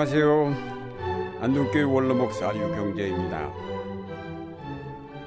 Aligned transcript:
안녕하세요. 0.00 1.40
안동교회 1.42 1.82
원로목사 1.82 2.56
유경재입니다. 2.56 3.52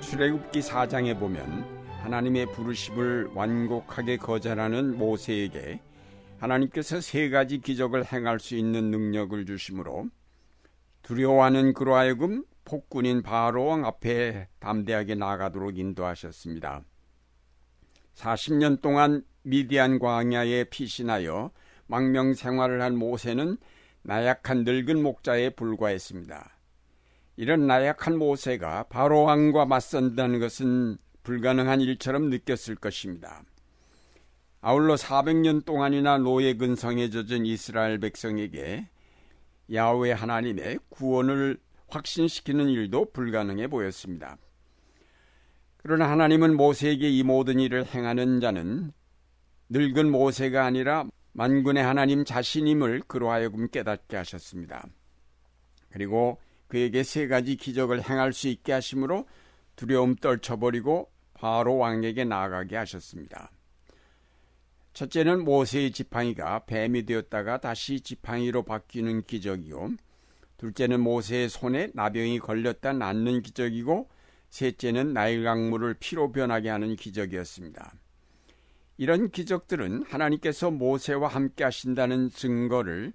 출애굽기 0.02 0.62
4장에 0.62 1.20
보면 1.20 1.64
하나님의 2.02 2.52
부르심을 2.54 3.30
완곡하게 3.36 4.18
거절하는 4.18 4.98
모세에게 4.98 5.80
하나님께서 6.40 7.02
세 7.02 7.30
가지 7.30 7.60
기적을 7.60 8.12
행할 8.12 8.40
수 8.40 8.56
있는 8.56 8.90
능력을 8.90 9.46
주심으로 9.46 10.08
두려워하는 11.04 11.74
그로 11.74 11.94
하여금 11.94 12.44
폭군인 12.66 13.22
바로왕 13.22 13.86
앞에 13.86 14.48
담대하게 14.58 15.14
나가도록 15.14 15.78
인도하셨습니다. 15.78 16.82
40년 18.16 18.82
동안 18.82 19.24
미디안 19.44 20.00
광야에 20.00 20.64
피신하여 20.64 21.52
망명 21.86 22.34
생활을 22.34 22.82
한 22.82 22.98
모세는 22.98 23.58
나약한 24.04 24.64
늙은 24.66 25.02
목자에 25.02 25.52
불과했습니다. 25.52 26.58
이런 27.38 27.68
나약한 27.68 28.18
모세가 28.18 28.84
바로 28.84 29.24
왕과 29.24 29.66
맞선다는 29.66 30.40
것은 30.40 30.98
불가능한 31.24 31.82
일처럼 31.82 32.30
느꼈을 32.30 32.76
것입니다. 32.76 33.44
아울러 34.62 34.96
400년 34.96 35.66
동안이나 35.66 36.18
노예 36.18 36.54
근성에 36.54 37.10
젖은 37.10 37.46
이스라엘 37.46 38.00
백성에게 38.00 38.88
야외 39.74 40.12
하나님의 40.12 40.80
구원을 40.90 41.58
확신시키는 41.88 42.70
일도 42.70 43.12
불가능해 43.12 43.68
보였습니다. 43.68 44.38
그러나 45.78 46.10
하나님은 46.10 46.56
모세에게 46.56 47.10
이 47.10 47.24
모든 47.24 47.60
일을 47.60 47.86
행하는 47.86 48.40
자는 48.40 48.92
늙은 49.70 50.12
모세가 50.12 50.66
아니라 50.66 51.06
만군의 51.34 51.84
하나님 51.84 52.26
자신임을 52.26 53.04
그로 53.08 53.30
하여금 53.30 53.68
깨닫게 53.68 54.16
하셨습니다. 54.18 54.88
그리고 55.90 56.40
그에게 56.68 57.04
세 57.04 57.28
가지 57.28 57.56
기적을 57.56 58.02
행할 58.02 58.34
수 58.34 58.48
있게 58.48 58.72
하심으로 58.74 59.28
두려움 59.76 60.16
떨쳐버리고 60.16 61.12
바로 61.34 61.78
왕에게 61.78 62.24
나아가게 62.26 62.76
하셨습니다. 62.78 63.52
첫째는 64.94 65.44
모세의 65.44 65.92
지팡이가 65.92 66.66
뱀이 66.66 67.06
되었다가 67.06 67.60
다시 67.60 68.00
지팡이로 68.00 68.64
바뀌는 68.64 69.24
기적이요. 69.24 69.92
둘째는 70.58 71.00
모세의 71.02 71.50
손에 71.50 71.90
나병이 71.94 72.40
걸렸다 72.40 72.94
낫는 72.94 73.42
기적이고 73.42 74.10
셋째는 74.50 75.14
나일 75.14 75.44
강물을 75.44 75.96
피로 76.00 76.32
변하게 76.32 76.70
하는 76.70 76.96
기적이었습니다. 76.96 77.94
이런 78.98 79.32
기적들은 79.32 80.04
하나님께서 80.04 80.72
모세와 80.72 81.28
함께 81.28 81.64
하신다는 81.64 82.30
증거를 82.30 83.14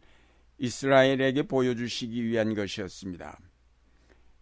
이스라엘에게 0.59 1.43
보여주시기 1.45 2.25
위한 2.25 2.55
것이었습니다. 2.55 3.39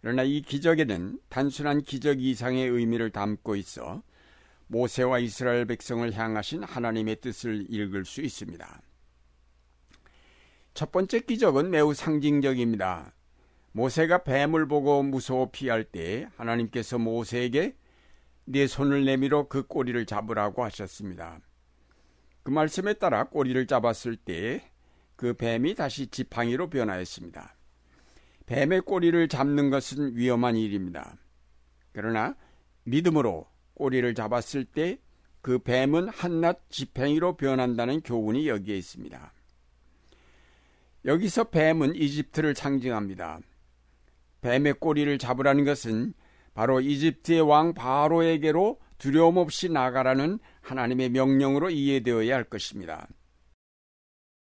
그러나 0.01 0.23
이 0.23 0.41
기적에는 0.41 1.19
단순한 1.29 1.83
기적 1.83 2.21
이상의 2.21 2.67
의미를 2.67 3.11
담고 3.11 3.55
있어 3.55 4.01
모세와 4.67 5.19
이스라엘 5.19 5.65
백성을 5.65 6.11
향하신 6.11 6.63
하나님의 6.63 7.17
뜻을 7.21 7.67
읽을 7.69 8.05
수 8.05 8.21
있습니다. 8.21 8.81
첫 10.73 10.91
번째 10.91 11.19
기적은 11.21 11.69
매우 11.69 11.93
상징적입니다. 11.93 13.13
모세가 13.71 14.23
뱀을 14.23 14.67
보고 14.67 15.03
무서워 15.03 15.49
피할 15.51 15.83
때 15.83 16.27
하나님께서 16.35 16.97
모세에게 16.97 17.75
네 18.47 18.65
손을 18.65 19.05
내밀어 19.05 19.47
그 19.47 19.67
꼬리를 19.67 20.05
잡으라고 20.05 20.63
하셨습니다. 20.63 21.39
그 22.43 22.51
말씀에 22.51 22.93
따라 22.93 23.25
꼬리를 23.25 23.67
잡았을 23.67 24.15
때 24.15 24.71
그 25.17 25.33
뱀이 25.33 25.73
다시 25.73 26.05
지팡이로 26.05 26.69
변하였습니다. 26.69 27.55
뱀의 28.45 28.81
꼬리를 28.81 29.27
잡는 29.27 29.71
것은 29.71 30.15
위험한 30.15 30.55
일입니다. 30.55 31.17
그러나 31.91 32.35
믿음으로 32.83 33.47
꼬리를 33.73 34.13
잡았을 34.13 34.63
때 34.63 34.99
그 35.47 35.59
뱀은 35.59 36.09
한낱 36.09 36.69
지팽이로 36.69 37.37
변한다는 37.37 38.01
교훈이 38.01 38.49
여기에 38.49 38.77
있습니다. 38.79 39.33
여기서 41.05 41.45
뱀은 41.45 41.95
이집트를 41.95 42.53
상징합니다. 42.53 43.39
뱀의 44.41 44.73
꼬리를 44.73 45.17
잡으라는 45.17 45.63
것은 45.63 46.13
바로 46.57 46.81
이집트의 46.81 47.41
왕 47.41 47.75
바로에게로 47.75 48.79
두려움 48.97 49.37
없이 49.37 49.69
나가라는 49.69 50.39
하나님의 50.61 51.11
명령으로 51.11 51.69
이해되어야 51.69 52.33
할 52.33 52.45
것입니다. 52.45 53.07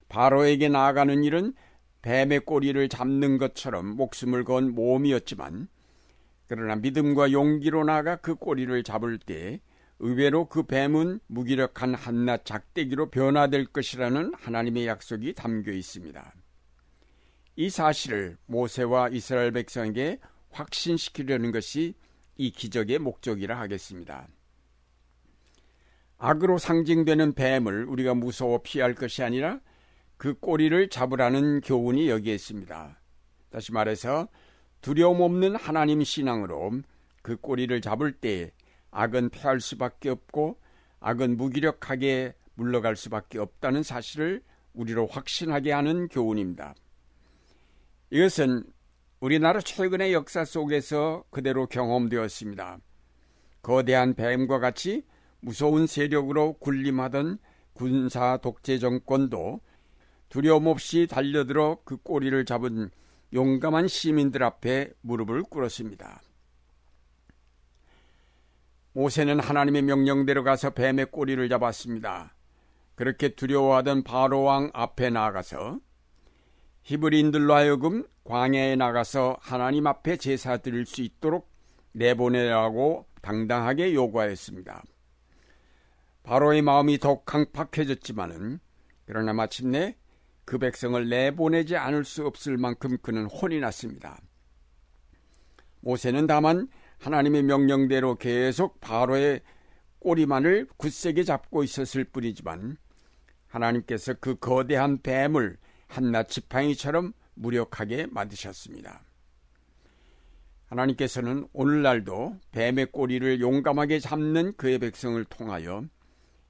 바로에게 0.09 0.71
나아가는 0.71 1.23
일은 1.25 1.53
뱀의 2.01 2.41
꼬리를 2.47 2.89
잡는 2.89 3.37
것처럼 3.37 3.97
목숨을 3.97 4.45
건 4.45 4.75
모험이었지만 4.75 5.69
그러나 6.47 6.77
믿음과 6.77 7.33
용기로 7.33 7.85
나가 7.85 8.17
그 8.17 8.35
꼬리를 8.35 8.83
잡을 8.83 9.19
때 9.19 9.61
의외로 9.99 10.49
그 10.49 10.63
뱀은 10.63 11.21
무기력한 11.27 11.95
한낱 11.95 12.47
작대기로 12.47 13.11
변화될 13.11 13.67
것이라는 13.67 14.33
하나님의 14.39 14.87
약속이 14.87 15.35
담겨 15.35 15.71
있습니다. 15.71 16.35
이 17.57 17.69
사실을 17.69 18.39
모세와 18.47 19.11
이스라엘 19.11 19.53
백성에게 19.53 20.19
확신시키려는 20.51 21.53
것이 21.53 21.95
이 22.37 22.51
기적의 22.51 22.99
목적이라 22.99 23.59
하겠습니다. 23.59 24.29
악으로 26.19 26.59
상징되는 26.59 27.35
뱀을 27.35 27.85
우리가 27.85 28.15
무서워 28.15 28.63
피할 28.63 28.95
것이 28.95 29.23
아니라 29.23 29.61
그 30.17 30.39
꼬리를 30.39 30.89
잡으라는 30.89 31.61
교훈이 31.61 32.09
여기에 32.09 32.35
있습니다. 32.35 33.01
다시 33.51 33.73
말해서 33.73 34.29
두려움 34.81 35.21
없는 35.21 35.57
하나님 35.57 36.03
신앙으로 36.03 36.81
그 37.23 37.37
꼬리를 37.37 37.79
잡을 37.81 38.13
때 38.13 38.53
악은 38.91 39.31
패할 39.31 39.61
수밖에 39.61 40.09
없고 40.11 40.59
악은 41.01 41.37
무기력하게 41.37 42.35
물러갈 42.55 42.97
수밖에 42.97 43.39
없다는 43.39 43.83
사실을 43.83 44.43
우리로 44.73 45.07
확신하게 45.07 45.73
하는 45.73 46.09
교훈입니다. 46.09 46.75
이것은 48.11 48.65
우리나라 49.27 49.61
최근의 49.61 50.13
역사 50.13 50.45
속에서 50.45 51.25
그대로 51.31 51.67
경험되었습니다. 51.67 52.79
거대한 53.61 54.15
뱀과 54.15 54.61
같이 54.61 55.03
무서운 55.41 55.89
세력으로 55.89 56.53
군림하던 56.61 57.39
군사 57.73 58.37
독재 58.37 58.79
정권도 58.79 59.63
두려움 60.29 60.69
없이 60.69 61.09
달려들어 61.11 61.79
그 61.85 61.97
꼬리를 61.97 62.45
잡은 62.45 62.89
용감한 63.33 63.89
시민들 63.89 64.45
앞에 64.45 64.93
무릎을 65.01 65.43
꿇었습니다. 65.43 66.23
모세는 68.93 69.41
하나님의 69.41 69.83
명령대로 69.83 70.45
가서 70.45 70.71
뱀의 70.71 71.07
꼬리를 71.11 71.49
잡았습니다. 71.49 72.37
그렇게 72.95 73.31
두려워하던 73.31 74.05
바로왕 74.05 74.71
앞에 74.73 75.11
나가서 75.11 75.81
히브리인들로 76.87 77.53
하여금 77.53 78.05
광야에 78.23 78.77
나가서 78.77 79.39
하나님 79.41 79.89
앞에 79.89 80.17
제사 80.19 80.57
드릴 80.59 80.87
수 80.87 81.03
있도록 81.03 81.51
내보내라고 81.91 83.07
당당하게 83.23 83.93
요구하였습니다. 83.93 84.85
바로의 86.23 86.63
마음이 86.63 86.99
더욱 86.99 87.25
강팍해졌지만은 87.25 88.61
그러나 89.05 89.33
마침내 89.33 89.97
그 90.45 90.59
백성을 90.59 91.09
내보내지 91.09 91.77
않을 91.77 92.05
수 92.05 92.25
없을 92.25 92.57
만큼 92.57 92.99
그는 93.03 93.25
혼이 93.27 93.59
났습니다. 93.59 94.21
모세는 95.81 96.29
다만 96.29 96.69
하나님의 96.99 97.43
명령대로 97.43 98.15
계속 98.15 98.81
바로의 98.81 99.41
꼬리만을 99.99 100.69
굳세게 100.77 101.25
잡고 101.25 101.65
있었을 101.65 102.05
뿐이지만 102.05 102.77
하나님께서 103.49 104.15
그 104.21 104.37
거대한 104.37 105.03
뱀을 105.03 105.59
한낱 105.89 106.29
지팡이처럼 106.29 107.13
무력하게 107.35 108.07
만드셨습니다. 108.07 109.03
하나님께서는 110.67 111.49
오늘날도 111.53 112.39
뱀의 112.53 112.87
꼬리를 112.87 113.41
용감하게 113.41 114.01
잡는 114.01 114.57
그의 114.57 114.79
백성을 114.79 115.23
통하여 115.27 115.85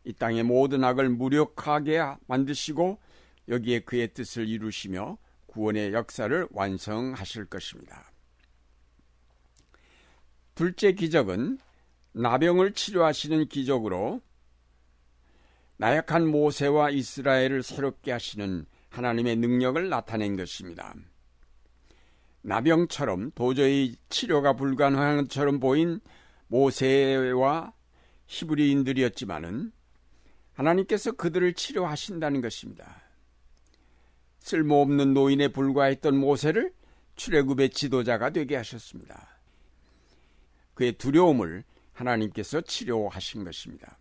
이 0.05 0.12
땅의 0.12 0.44
모든 0.44 0.85
악을 0.85 1.11
무력하게 1.11 2.00
만드시고 2.27 2.99
여기에 3.49 3.81
그의 3.81 4.15
뜻을 4.15 4.49
이루시며 4.49 5.19
구원의 5.47 5.93
역사를 5.93 6.47
완성하실 6.50 7.47
것입니다. 7.47 8.11
둘째 10.55 10.93
기적은 10.93 11.59
나병을 12.12 12.73
치료하시는 12.73 13.49
기적으로 13.49 14.23
나약한 15.77 16.27
모세와 16.27 16.91
이스라엘을 16.91 17.62
새롭게 17.62 18.12
하시는 18.12 18.65
하나님의 18.96 19.37
능력을 19.37 19.88
나타낸 19.90 20.37
것입니다. 20.37 20.94
나병처럼 22.40 23.32
도저히 23.34 23.96
치료가 24.08 24.54
불가능한 24.54 25.25
것처럼 25.25 25.60
보인 25.60 26.00
모세와 26.46 27.75
히브리인들이었지만은 28.26 29.72
하나님께서 30.54 31.12
그들을 31.12 31.52
치료하신다는 31.52 32.40
것입니다. 32.40 33.02
쓸모없는 34.38 35.12
노인에 35.12 35.49
불과했던 35.49 36.16
모세를 36.16 36.72
출애굽의 37.16 37.70
지도자가 37.70 38.31
되게 38.31 38.56
하셨습니다. 38.56 39.38
그의 40.72 40.92
두려움을 40.92 41.64
하나님께서 41.92 42.62
치료하신 42.62 43.44
것입니다. 43.44 43.99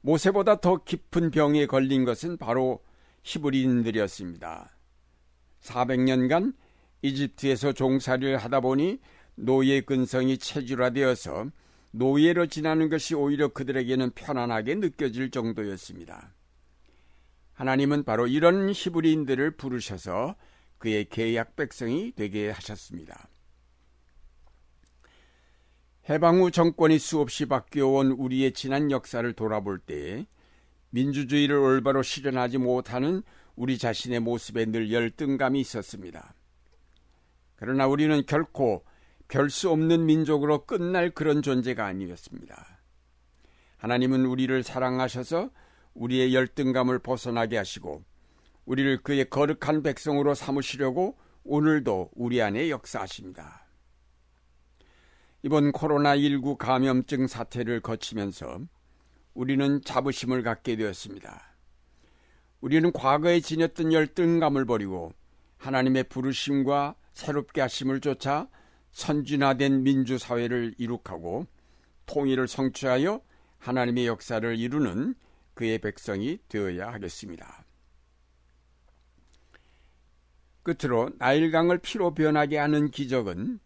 모세보다 0.00 0.60
더 0.60 0.82
깊은 0.82 1.30
병에 1.30 1.66
걸린 1.66 2.04
것은 2.04 2.36
바로 2.36 2.82
히브리인들이었습니다. 3.24 4.70
400년간 5.60 6.54
이집트에서 7.02 7.72
종살이를 7.72 8.38
하다 8.38 8.60
보니 8.60 9.00
노예 9.34 9.80
근성이 9.80 10.38
체질화되어서 10.38 11.50
노예로 11.90 12.46
지나는 12.46 12.88
것이 12.88 13.14
오히려 13.14 13.48
그들에게는 13.48 14.10
편안하게 14.14 14.76
느껴질 14.76 15.30
정도였습니다. 15.30 16.34
하나님은 17.52 18.04
바로 18.04 18.26
이런 18.26 18.70
히브리인들을 18.72 19.52
부르셔서 19.52 20.34
그의 20.78 21.08
계약 21.08 21.56
백성이 21.56 22.12
되게 22.14 22.50
하셨습니다. 22.50 23.28
해방 26.08 26.40
후 26.40 26.50
정권이 26.50 26.98
수없이 26.98 27.46
바뀌어온 27.46 28.12
우리의 28.12 28.52
지난 28.52 28.90
역사를 28.90 29.32
돌아볼 29.32 29.78
때 29.78 30.26
민주주의를 30.94 31.56
올바로 31.56 32.02
실현하지 32.02 32.58
못하는 32.58 33.22
우리 33.56 33.78
자신의 33.78 34.20
모습에 34.20 34.66
늘 34.66 34.92
열등감이 34.92 35.60
있었습니다. 35.60 36.34
그러나 37.56 37.86
우리는 37.88 38.24
결코 38.26 38.84
별 39.26 39.50
수 39.50 39.70
없는 39.70 40.06
민족으로 40.06 40.66
끝날 40.66 41.10
그런 41.10 41.42
존재가 41.42 41.84
아니었습니다. 41.84 42.78
하나님은 43.78 44.24
우리를 44.26 44.62
사랑하셔서 44.62 45.50
우리의 45.94 46.32
열등감을 46.34 47.00
벗어나게 47.00 47.56
하시고 47.56 48.04
우리를 48.64 49.02
그의 49.02 49.28
거룩한 49.28 49.82
백성으로 49.82 50.34
삼으시려고 50.34 51.18
오늘도 51.42 52.10
우리 52.14 52.40
안에 52.40 52.70
역사하십니다. 52.70 53.66
이번 55.42 55.72
코로나19 55.72 56.56
감염증 56.56 57.26
사태를 57.26 57.80
거치면서 57.80 58.60
우리는 59.34 59.82
자부심을 59.82 60.42
갖게 60.42 60.76
되었습니다. 60.76 61.54
우리는 62.60 62.92
과거에 62.92 63.40
지녔던 63.40 63.92
열등감을 63.92 64.64
버리고 64.64 65.12
하나님의 65.58 66.04
부르심과 66.04 66.94
새롭게 67.12 67.60
하심을 67.60 68.00
쫓아 68.00 68.48
선진화된 68.92 69.82
민주사회를 69.82 70.74
이룩하고 70.78 71.46
통일을 72.06 72.48
성취하여 72.48 73.20
하나님의 73.58 74.06
역사를 74.06 74.58
이루는 74.58 75.14
그의 75.54 75.78
백성이 75.78 76.38
되어야 76.48 76.92
하겠습니다. 76.92 77.64
끝으로 80.62 81.10
나일강을 81.18 81.78
피로 81.78 82.14
변하게 82.14 82.58
하는 82.58 82.90
기적은 82.90 83.60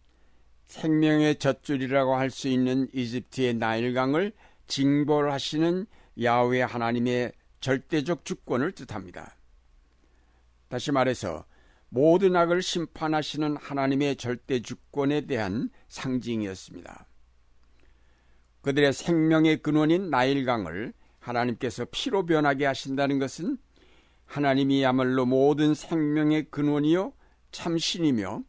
생명의 0.67 1.39
젖줄이라고 1.39 2.17
할 2.17 2.31
수 2.31 2.49
있는 2.49 2.89
이집트의 2.93 3.55
나일강을 3.55 4.33
징벌하시는 4.69 5.87
야훼 6.23 6.63
하나님의 6.63 7.33
절대적 7.61 8.25
주권을 8.25 8.73
뜻합니다. 8.73 9.37
다시 10.69 10.93
말해서 10.93 11.45
모든 11.89 12.37
악을 12.37 12.63
심판하시는 12.63 13.57
하나님의 13.57 14.17
절대 14.17 14.61
주권에 14.61 15.23
대한 15.23 15.71
상징이었습니다. 15.89 17.07
그들의 18.61 18.93
생명의 18.93 19.63
근원인 19.63 20.11
나일강을 20.11 20.93
하나님께서 21.21 21.87
피로 21.91 22.27
변하게 22.27 22.67
하신다는 22.67 23.19
것은 23.19 23.59
하나님이야말로 24.27 25.25
모든 25.25 25.75
생명의 25.75 26.51
근원이요 26.51 27.15
참신이며 27.51 28.43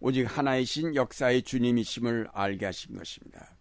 오직 0.00 0.24
하나이신 0.24 0.94
역사의 0.94 1.42
주님이심을 1.42 2.28
알게 2.32 2.66
하신 2.66 2.96
것입니다. 2.96 3.53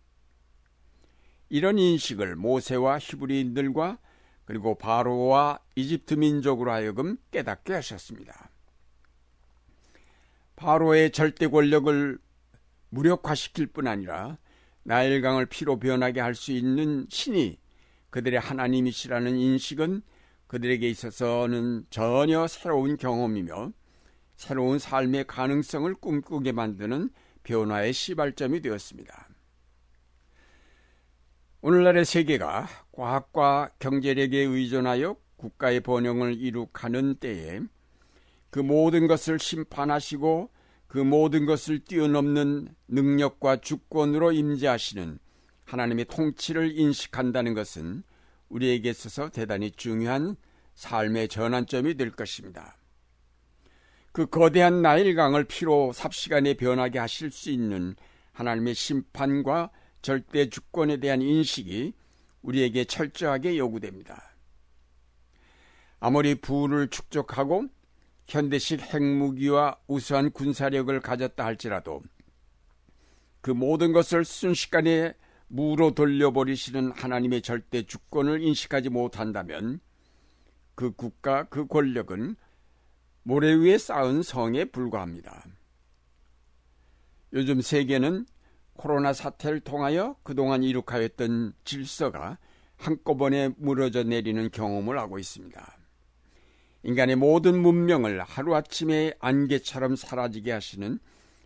이런 1.50 1.78
인식을 1.78 2.36
모세와 2.36 3.00
히브리인들과 3.00 4.00
그리고 4.46 4.76
바로와 4.78 5.60
이집트 5.76 6.16
민족으로 6.16 6.72
하여금 6.72 7.18
깨닫게 7.32 7.74
하셨습니다. 7.74 8.50
바로의 10.56 11.12
절대 11.12 11.48
권력을 11.48 12.20
무력화시킬 12.90 13.68
뿐 13.68 13.88
아니라 13.88 14.38
나일강을 14.84 15.46
피로 15.48 15.80
변하게 15.80 16.20
할 16.20 16.36
수 16.36 16.52
있는 16.52 17.08
신이 17.10 17.58
그들의 18.10 18.40
하나님이시라는 18.40 19.36
인식은 19.38 20.02
그들에게 20.48 20.88
있어서는 20.88 21.86
전혀 21.90 22.46
새로운 22.48 22.98
경험이며 22.98 23.72
새로운 24.36 24.78
삶의 24.78 25.26
가능성을 25.26 25.92
꿈꾸게 25.96 26.52
만드는 26.52 27.10
변화의 27.44 27.94
시발점이 27.94 28.62
되었습니다. 28.62 29.33
오늘날의 31.66 32.04
세계가 32.04 32.68
과학과 32.92 33.70
경제력에 33.80 34.38
의존하여 34.40 35.16
국가의 35.38 35.80
번영을 35.80 36.34
이룩하는 36.34 37.16
때에 37.16 37.62
그 38.50 38.60
모든 38.60 39.08
것을 39.08 39.40
심판하시고 39.40 40.50
그 40.88 40.98
모든 40.98 41.46
것을 41.46 41.80
뛰어넘는 41.86 42.68
능력과 42.90 43.62
주권으로 43.62 44.34
임재하시는 44.34 45.20
하나님의 45.64 46.06
통치를 46.10 46.78
인식한다는 46.78 47.54
것은 47.54 48.04
우리에게 48.50 48.90
있어서 48.90 49.30
대단히 49.30 49.72
중요한 49.72 50.36
삶의 50.76 51.30
전환점이 51.30 51.96
될 51.96 52.12
것입니다. 52.12 52.76
그 54.12 54.26
거대한 54.26 54.82
나일강을 54.82 55.46
피로 55.46 55.94
삽시간에 55.94 56.56
변하게 56.56 57.00
하실 57.00 57.32
수 57.32 57.50
있는 57.50 57.96
하나님의 58.34 58.76
심판과 58.76 59.72
절대 60.04 60.50
주권에 60.50 60.98
대한 60.98 61.22
인식이 61.22 61.94
우리에게 62.44 62.84
철저하게 62.84 63.58
요구됩니다. 63.58 64.36
아무리 66.00 66.36
부를 66.36 66.90
축적하고 66.90 67.68
현대식 68.28 68.82
핵무기와 68.82 69.78
우수한 69.88 70.32
군사력을 70.32 71.00
가졌다 71.00 71.44
할지라도 71.44 72.04
그 73.42 73.52
모든 73.52 73.94
것을 73.94 74.26
순식간에 74.26 75.14
무로 75.48 75.92
돌려버리시는 75.92 76.92
하나님의 76.92 77.42
절대 77.42 77.84
주권을 77.84 78.42
인식하지 78.42 78.90
못한다면 78.90 79.80
그 80.76 80.92
국가, 80.92 81.44
그 81.46 81.66
권력은 81.66 82.36
모래 83.24 83.54
위에 83.54 83.78
쌓은 83.78 84.22
성에 84.22 84.66
불과합니다. 84.66 85.46
요즘 87.32 87.62
세계는 87.62 88.26
코로나 88.76 89.14
사태를 89.14 89.60
통하여 89.60 90.16
그동안 90.24 90.64
이룩하였던 90.64 91.54
질서가 91.64 92.38
한꺼번에 92.76 93.50
무너져 93.58 94.04
내리는 94.04 94.50
경험을 94.50 94.98
하고 94.98 95.20
있습니다. 95.20 95.78
인간의 96.84 97.16
모든 97.16 97.62
문명을 97.62 98.22
하루아침에 98.22 99.14
안개처럼 99.20 99.96
사라지게 99.96 100.52
하시는 100.52 101.00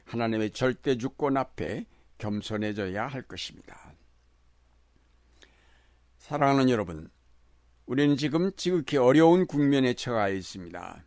하나님의 0.06 0.52
절대 0.52 0.98
주권 0.98 1.38
앞에 1.38 1.86
겸손해져야 2.18 3.06
할 3.06 3.22
것입니다. 3.22 3.94
사랑하는 6.18 6.70
여러분, 6.70 7.10
우리는 7.86 8.18
지금 8.18 8.52
지극히 8.56 8.98
어려운 8.98 9.46
국면에 9.46 9.94
처해 9.94 10.36
있습니다. 10.36 11.06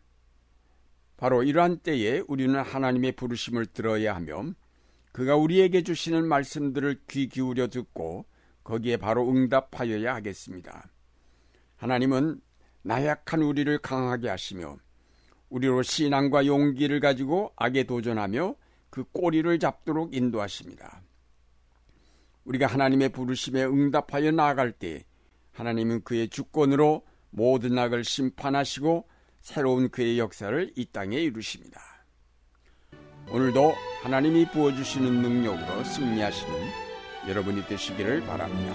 바로 1.16 1.42
이러한 1.42 1.78
때에 1.80 2.22
우리는 2.28 2.58
하나님의 2.58 3.12
부르심을 3.12 3.66
들어야 3.66 4.14
하며 4.14 4.44
그가 5.12 5.36
우리에게 5.36 5.82
주시는 5.82 6.26
말씀들을 6.28 7.02
귀 7.08 7.28
기울여 7.28 7.68
듣고 7.68 8.26
거기에 8.62 8.96
바로 8.96 9.28
응답하여야 9.28 10.14
하겠습니다. 10.14 10.90
하나님은 11.76 12.40
나약한 12.82 13.42
우리를 13.42 13.78
강하게 13.78 14.28
하시며 14.28 14.76
우리로 15.48 15.82
신앙과 15.82 16.46
용기를 16.46 17.00
가지고 17.00 17.52
악에 17.56 17.84
도전하며 17.84 18.54
그 18.90 19.04
꼬리를 19.12 19.58
잡도록 19.58 20.14
인도하십니다. 20.14 21.02
우리가 22.44 22.66
하나님의 22.66 23.10
부르심에 23.10 23.64
응답하여 23.64 24.30
나아갈 24.30 24.72
때 24.72 25.04
하나님은 25.52 26.04
그의 26.04 26.28
주권으로 26.28 27.04
모든 27.30 27.78
악을 27.78 28.04
심판하시고 28.04 29.08
새로운 29.40 29.90
그의 29.90 30.18
역사를 30.18 30.72
이 30.76 30.86
땅에 30.86 31.16
이루십니다. 31.18 31.99
오늘도 33.32 33.74
하나님이 34.02 34.46
부어주시는 34.46 35.22
능력으로 35.22 35.84
승리하시는 35.84 36.54
여러분이 37.28 37.64
되시기를 37.66 38.22
바랍니다. 38.22 38.74